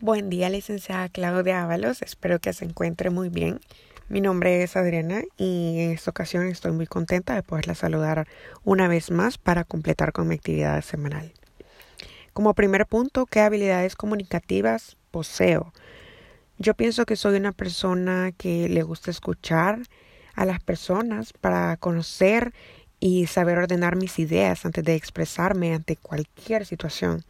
[0.00, 2.02] Buen día, licenciada Claudia Ábalos.
[2.02, 3.60] Espero que se encuentre muy bien.
[4.08, 8.26] Mi nombre es Adriana y en esta ocasión estoy muy contenta de poderla saludar
[8.64, 11.32] una vez más para completar con mi actividad semanal.
[12.32, 15.72] Como primer punto, ¿qué habilidades comunicativas poseo?
[16.58, 19.78] Yo pienso que soy una persona que le gusta escuchar
[20.34, 22.52] a las personas para conocer
[22.98, 27.24] y saber ordenar mis ideas antes de expresarme ante cualquier situación.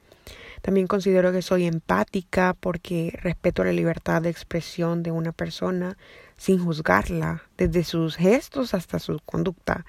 [0.64, 5.98] También considero que soy empática porque respeto la libertad de expresión de una persona
[6.38, 9.84] sin juzgarla, desde sus gestos hasta su conducta.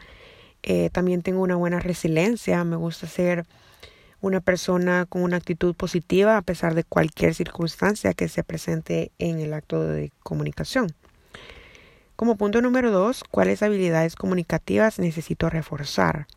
[0.64, 3.46] Eh, también tengo una buena resiliencia, me gusta ser
[4.20, 9.40] una persona con una actitud positiva a pesar de cualquier circunstancia que se presente en
[9.40, 10.94] el acto de comunicación.
[12.18, 16.28] Como punto número dos, ¿cuáles habilidades comunicativas necesito reforzar?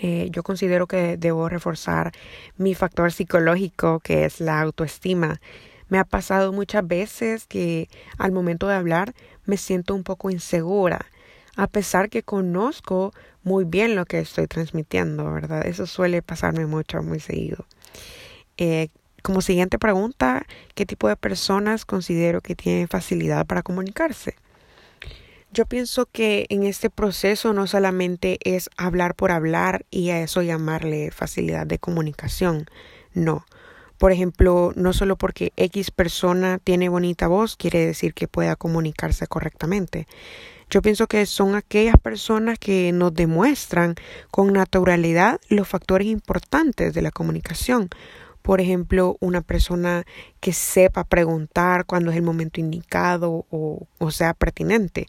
[0.00, 2.12] Eh, yo considero que debo reforzar
[2.56, 5.40] mi factor psicológico, que es la autoestima.
[5.88, 9.14] Me ha pasado muchas veces que al momento de hablar
[9.44, 11.06] me siento un poco insegura,
[11.56, 15.66] a pesar que conozco muy bien lo que estoy transmitiendo, ¿verdad?
[15.66, 17.66] Eso suele pasarme mucho, muy seguido.
[18.56, 18.88] Eh,
[19.22, 24.36] como siguiente pregunta, ¿qué tipo de personas considero que tienen facilidad para comunicarse?
[25.54, 30.42] Yo pienso que en este proceso no solamente es hablar por hablar y a eso
[30.42, 32.66] llamarle facilidad de comunicación,
[33.12, 33.46] no.
[33.96, 39.28] Por ejemplo, no solo porque X persona tiene bonita voz quiere decir que pueda comunicarse
[39.28, 40.08] correctamente.
[40.70, 43.94] Yo pienso que son aquellas personas que nos demuestran
[44.32, 47.90] con naturalidad los factores importantes de la comunicación.
[48.44, 50.04] Por ejemplo, una persona
[50.40, 55.06] que sepa preguntar cuando es el momento indicado o, sea pertinente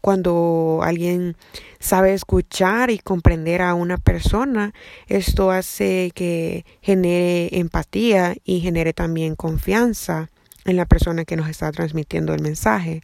[0.00, 1.36] cuando alguien
[1.80, 4.72] sabe escuchar y comprender a una persona,
[5.08, 10.30] esto hace que genere empatía y genere también confianza
[10.64, 13.02] en la persona que nos está transmitiendo el mensaje.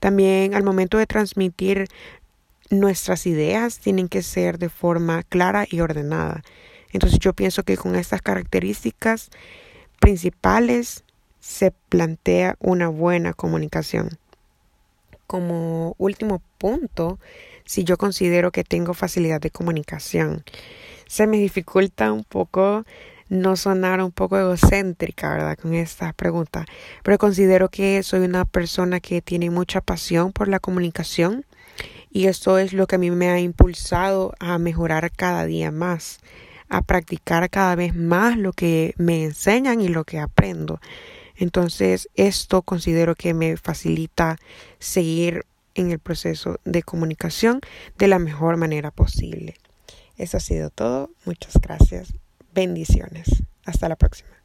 [0.00, 1.86] También al momento de transmitir
[2.70, 6.42] nuestras ideas tienen que ser de forma clara y ordenada.
[6.92, 9.30] Entonces yo pienso que con estas características
[10.00, 11.04] principales
[11.40, 14.18] se plantea una buena comunicación
[15.32, 17.18] como último punto,
[17.64, 20.44] si yo considero que tengo facilidad de comunicación.
[21.06, 22.84] Se me dificulta un poco
[23.30, 25.56] no sonar un poco egocéntrica, ¿verdad?
[25.56, 26.66] Con esta pregunta,
[27.02, 31.46] pero considero que soy una persona que tiene mucha pasión por la comunicación
[32.10, 36.20] y esto es lo que a mí me ha impulsado a mejorar cada día más,
[36.72, 40.80] a practicar cada vez más lo que me enseñan y lo que aprendo.
[41.36, 44.38] Entonces, esto considero que me facilita
[44.78, 45.44] seguir
[45.74, 47.60] en el proceso de comunicación
[47.98, 49.56] de la mejor manera posible.
[50.16, 51.10] Eso ha sido todo.
[51.26, 52.14] Muchas gracias.
[52.54, 53.42] Bendiciones.
[53.66, 54.41] Hasta la próxima.